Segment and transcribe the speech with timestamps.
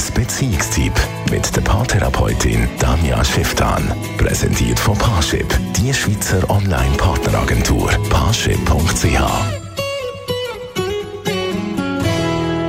[0.00, 0.94] 1 Beziehungstyp
[1.30, 3.92] mit der Paartherapeutin Danja Schifftan.
[4.16, 7.90] Präsentiert von Paarship, die Schweizer Online-Partneragentur.
[8.08, 9.20] Paarship.ch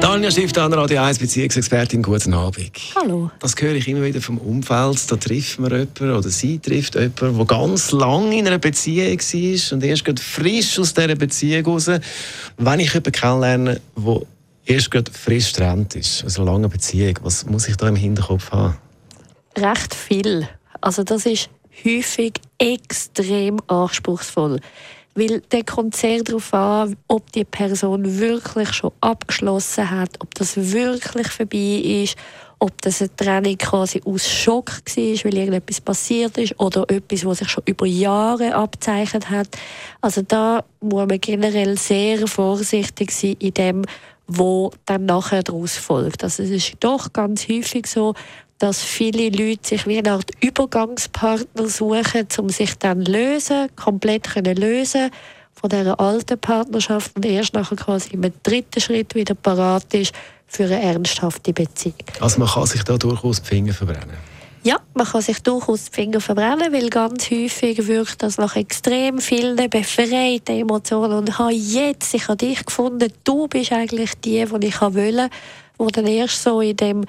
[0.02, 2.74] Danja Schifftan, Radio 1 Beziehungsexpertin, guten Abend.
[3.02, 3.32] Hallo.
[3.40, 5.10] Das höre ich immer wieder vom Umfeld.
[5.10, 9.74] Da trifft man jemanden oder sie trifft jemanden, der ganz lange in einer Beziehung war
[9.74, 11.90] und erst frisch aus dieser Beziehung raus.
[12.58, 14.22] Wenn ich jemanden kennenlerne, der
[14.72, 18.52] erst gerade frisch getrennt ist, also eine lange Beziehung, was muss ich da im Hinterkopf
[18.52, 18.78] haben?
[19.58, 20.48] Recht viel.
[20.80, 21.50] Also das ist
[21.86, 24.60] häufig extrem anspruchsvoll.
[25.14, 30.56] Weil der kommt sehr darauf an, ob die Person wirklich schon abgeschlossen hat, ob das
[30.56, 32.16] wirklich vorbei ist,
[32.60, 37.40] ob das eine Trennung quasi aus Schock war, weil irgendetwas passiert ist oder etwas, was
[37.40, 39.50] sich schon über Jahre abzeichnet hat.
[40.00, 43.86] Also da muss man generell sehr vorsichtig sein in dem,
[44.38, 46.24] wo dann nachher daraus folgt.
[46.24, 48.14] Also es ist doch ganz häufig so,
[48.58, 54.56] dass viele Leute sich wie eine Art Übergangspartner suchen, um sich dann lösen, komplett können
[54.56, 55.10] lösen
[55.54, 60.14] von dieser alten Partnerschaft und erst nachher quasi im dritten Schritt wieder parat ist
[60.48, 61.96] für eine ernsthafte Beziehung.
[62.20, 64.31] Also man kann sich da durchaus die Finger verbrennen?
[64.64, 69.18] Ja, man kann sich durchaus die Finger verbrennen, weil ganz häufig wirkt das nach extrem
[69.18, 71.14] vielen befreiten Emotionen.
[71.14, 75.30] Und habe jetzt, ich habe dich gefunden, du bist eigentlich die, die ich wollte,
[75.80, 77.06] wo dann erst so in dem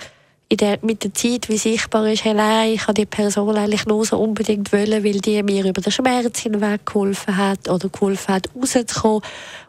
[0.57, 4.05] der, mit der Zeit wie sichtbar ist, hey, nein, ich habe die Person eigentlich nur
[4.05, 8.49] so unbedingt wollen, weil die mir über den Schmerz hinweg geholfen hat oder geholfen hat,
[8.55, 9.23] rauszukommen.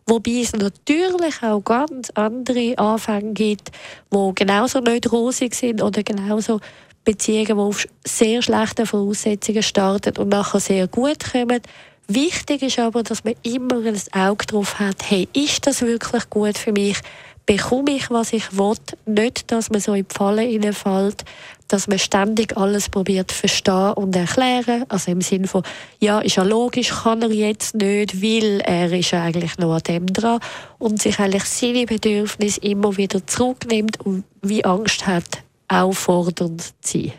[0.06, 3.72] Wobei es natürlich auch ganz andere Anfänge gibt,
[4.14, 6.59] die genauso nicht rosig sind oder genauso
[7.06, 11.62] Beziehungen, die auf sehr schlechten Voraussetzungen starten und nachher sehr gut kommen.
[12.08, 16.58] Wichtig ist aber, dass man immer ein Auge darauf hat, hey, ist das wirklich gut
[16.58, 16.97] für mich?
[17.46, 18.76] Bekomme ich, was ich will?
[19.06, 21.26] Nicht, dass man so in die Falle hineinfällt,
[21.68, 24.86] dass man ständig alles probiert zu verstehen und erklären.
[24.88, 25.64] Also im Sinne von,
[26.00, 30.06] ja, ist ja logisch, kann er jetzt nicht, weil er ist eigentlich noch an dem
[30.06, 30.40] dran
[30.80, 37.14] und sich eigentlich seine Bedürfnisse immer wieder zurücknimmt und wie Angst hat, auffordernd zu sein.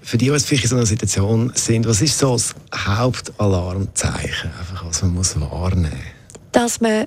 [0.00, 4.84] Für die, die vielleicht in so einer Situation sind, was ist so das Hauptalarmzeichen, einfach,
[4.86, 6.40] was man muss wahrnehmen muss?
[6.52, 7.06] Dass man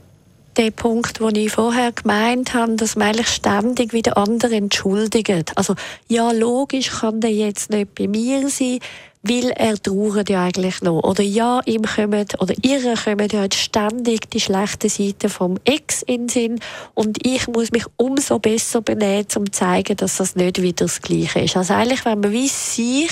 [0.58, 5.58] den Punkt, den ich vorher gemeint habe, dass man eigentlich ständig wieder andere entschuldigt.
[5.58, 5.76] Also,
[6.08, 8.80] ja, logisch kann der jetzt nicht bei mir sein,
[9.24, 11.04] weil er trauert ja eigentlich noch.
[11.04, 16.28] Oder ja, ihm kommen, oder ihr kommen ja ständig die schlechten Seiten vom Ex in
[16.28, 16.60] den Sinn
[16.94, 21.02] und ich muss mich umso besser benehmen, um zu zeigen, dass das nicht wieder das
[21.02, 21.56] Gleiche ist.
[21.56, 23.12] Also eigentlich, wenn man wie sich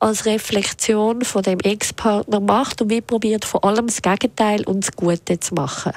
[0.00, 4.92] als Reflexion von dem Ex-Partner macht und wie probiert vor allem das Gegenteil und das
[4.96, 5.92] Gute zu machen.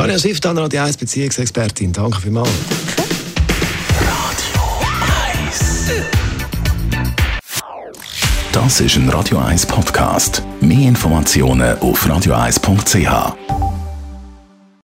[0.00, 1.92] Daniel Schiff, dann Radio 1 Beziehungsexpertin.
[1.92, 2.48] Danke vielmals.
[4.00, 4.62] Radio
[5.44, 5.92] 1
[8.50, 10.42] Das ist ein Radio 1 Podcast.
[10.62, 13.49] Mehr Informationen auf radio1.ch.